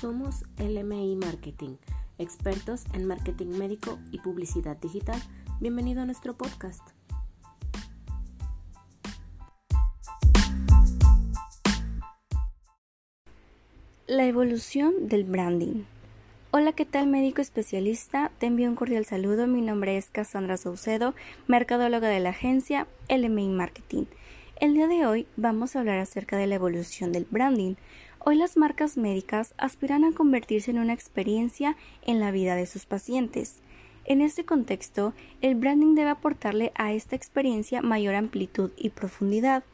Somos 0.00 0.44
LMI 0.58 1.16
Marketing, 1.16 1.76
expertos 2.18 2.84
en 2.92 3.04
marketing 3.04 3.58
médico 3.58 3.98
y 4.12 4.20
publicidad 4.20 4.76
digital. 4.76 5.20
Bienvenido 5.58 6.02
a 6.02 6.04
nuestro 6.04 6.36
podcast. 6.36 6.82
La 14.06 14.24
evolución 14.26 15.08
del 15.08 15.24
branding. 15.24 15.82
Hola, 16.52 16.72
¿qué 16.72 16.84
tal 16.84 17.08
médico 17.08 17.40
especialista? 17.40 18.30
Te 18.38 18.46
envío 18.46 18.68
un 18.68 18.76
cordial 18.76 19.04
saludo. 19.04 19.48
Mi 19.48 19.62
nombre 19.62 19.96
es 19.96 20.10
Cassandra 20.10 20.56
Saucedo, 20.56 21.16
mercadóloga 21.48 22.08
de 22.08 22.20
la 22.20 22.30
agencia 22.30 22.86
LMI 23.08 23.48
Marketing. 23.48 24.04
El 24.60 24.74
día 24.74 24.86
de 24.86 25.06
hoy 25.06 25.26
vamos 25.36 25.74
a 25.74 25.80
hablar 25.80 25.98
acerca 25.98 26.36
de 26.36 26.46
la 26.46 26.56
evolución 26.56 27.12
del 27.12 27.26
branding. 27.30 27.74
Hoy 28.30 28.36
las 28.36 28.58
marcas 28.58 28.98
médicas 28.98 29.54
aspiran 29.56 30.04
a 30.04 30.12
convertirse 30.12 30.70
en 30.70 30.78
una 30.78 30.92
experiencia 30.92 31.78
en 32.02 32.20
la 32.20 32.30
vida 32.30 32.56
de 32.56 32.66
sus 32.66 32.84
pacientes. 32.84 33.62
En 34.04 34.20
este 34.20 34.44
contexto, 34.44 35.14
el 35.40 35.54
branding 35.54 35.94
debe 35.94 36.10
aportarle 36.10 36.70
a 36.74 36.92
esta 36.92 37.16
experiencia 37.16 37.80
mayor 37.80 38.14
amplitud 38.14 38.70
y 38.76 38.90
profundidad. 38.90 39.64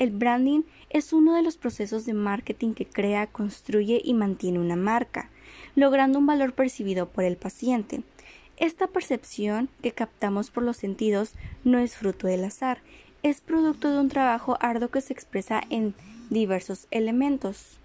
El 0.00 0.10
branding 0.10 0.62
es 0.90 1.12
uno 1.12 1.36
de 1.36 1.42
los 1.42 1.56
procesos 1.56 2.04
de 2.04 2.12
marketing 2.12 2.74
que 2.74 2.86
crea, 2.86 3.28
construye 3.28 4.02
y 4.02 4.14
mantiene 4.14 4.58
una 4.58 4.74
marca, 4.74 5.30
logrando 5.76 6.18
un 6.18 6.26
valor 6.26 6.54
percibido 6.54 7.08
por 7.08 7.22
el 7.22 7.36
paciente. 7.36 8.02
Esta 8.56 8.88
percepción 8.88 9.68
que 9.80 9.92
captamos 9.92 10.50
por 10.50 10.64
los 10.64 10.76
sentidos 10.76 11.34
no 11.62 11.78
es 11.78 11.96
fruto 11.96 12.26
del 12.26 12.46
azar, 12.46 12.78
es 13.22 13.40
producto 13.40 13.92
de 13.92 14.00
un 14.00 14.08
trabajo 14.08 14.58
arduo 14.58 14.88
que 14.88 15.02
se 15.02 15.12
expresa 15.12 15.62
en 15.70 15.94
diversos 16.30 16.88
elementos. 16.90 17.78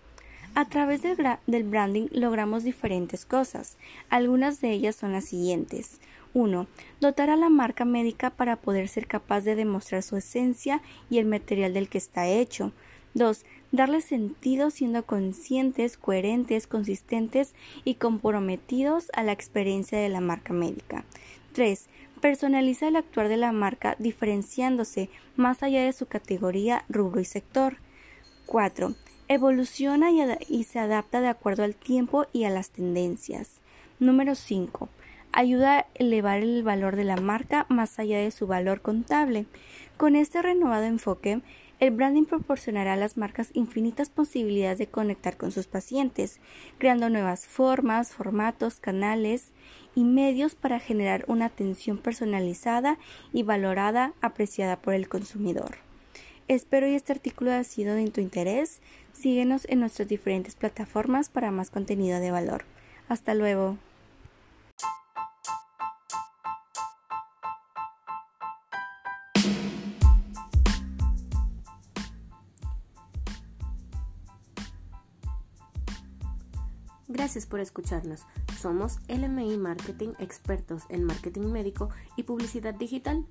A 0.58 0.66
través 0.66 1.04
del, 1.04 1.64
branding 1.66 2.08
logramos 2.12 2.64
diferentes 2.64 3.28
cosas. 3.28 3.78
Algunas 4.10 4.60
de 4.60 4.72
ellas 4.72 4.96
son 4.96 5.12
las 5.12 5.26
siguientes. 5.26 6.02
1. 6.34 6.66
Dotar 7.00 7.30
a 7.30 7.36
la 7.36 7.50
marca 7.50 7.86
médica 7.86 8.32
para 8.32 8.56
poder 8.56 8.88
ser 8.88 9.06
capaz 9.06 9.42
de 9.42 9.54
demostrar 9.54 10.02
su 10.02 10.18
esencia 10.18 10.82
y 11.12 11.20
el 11.20 11.28
material 11.28 11.76
del 11.76 11.90
que 11.90 12.00
está 12.00 12.26
hecho. 12.26 12.72
2. 13.14 13.46
Darle 13.72 14.02
sentido 14.02 14.72
siendo 14.72 15.06
conscientes, 15.06 15.96
coherentes, 15.96 16.66
consistentes 16.66 17.54
y 17.84 17.94
comprometidos 17.94 19.12
a 19.14 19.22
la 19.22 19.34
experiencia 19.34 20.00
de 20.00 20.10
la 20.10 20.22
marca 20.22 20.54
médica. 20.54 21.06
3. 21.54 21.88
Personaliza 22.20 22.88
el 22.88 22.96
actuar 22.96 23.30
de 23.30 23.38
la 23.38 23.52
marca 23.52 23.96
diferenciándose 24.00 25.12
más 25.36 25.62
allá 25.62 25.84
de 25.84 25.94
su 25.94 26.08
categoría, 26.08 26.84
rubro 26.90 27.22
y 27.22 27.26
sector. 27.26 27.78
4. 28.48 28.96
Evoluciona 29.30 30.10
y, 30.10 30.64
se 30.64 30.80
adapta 30.80 31.20
de 31.20 31.28
acuerdo 31.28 31.64
al 31.64 31.76
tiempo 31.76 32.28
y 32.32 32.46
a 32.46 32.50
las 32.50 32.70
tendencias. 32.70 33.60
Número 34.00 34.36
5. 34.36 34.88
Ayuda 35.34 35.80
a 35.80 35.86
elevar 35.96 36.40
el 36.40 36.64
valor 36.64 36.96
de 36.96 37.04
la 37.04 37.18
marca 37.18 37.66
más 37.68 38.00
allá 38.00 38.20
de 38.20 38.32
su 38.32 38.48
valor 38.48 38.80
contable. 38.80 39.46
Con 39.98 40.16
este 40.16 40.42
renovado 40.42 40.86
enfoque, 40.86 41.42
el 41.82 41.92
branding 41.92 42.24
proporcionará 42.24 42.94
a 42.94 42.96
las 42.98 43.18
marcas 43.18 43.50
infinitas 43.54 44.10
posibilidades 44.10 44.78
de 44.78 44.88
conectar 44.88 45.36
con 45.36 45.52
sus 45.52 45.68
pacientes, 45.68 46.40
creando 46.78 47.10
nuevas 47.10 47.48
formas, 47.48 48.14
formatos, 48.14 48.80
canales 48.80 49.52
y 49.94 50.06
medios 50.06 50.56
para 50.56 50.80
generar 50.80 51.26
una 51.28 51.48
atención 51.48 51.98
personalizada 51.98 52.98
y 53.34 53.44
valorada, 53.44 54.14
apreciada 54.22 54.82
por 54.82 54.94
el 54.94 55.10
consumidor. 55.10 55.87
Espero 56.48 56.88
que 56.88 56.96
este 56.96 57.12
artículo 57.12 57.52
haya 57.52 57.66
sido 57.66 57.94
de 57.94 58.10
tu 58.10 58.22
interés. 58.22 58.80
Síguenos 59.12 59.66
en 59.68 59.82
nuestras 59.82 60.08
diferentes 60.08 60.56
plataformas 60.56 61.28
para 61.28 61.52
más 61.52 61.70
contenido 61.70 62.22
de 62.22 62.32
valor. 62.32 62.64
Hasta 63.10 63.34
luego. 63.34 63.78
Gracias 77.10 77.46
por 77.46 77.60
escucharnos. 77.60 78.22
Somos 78.58 79.00
LMI 79.10 79.58
Marketing, 79.58 80.14
expertos 80.20 80.84
en 80.88 81.04
marketing 81.04 81.52
médico 81.52 81.90
y 82.16 82.24
publicidad 82.24 82.74
digital. 82.74 83.26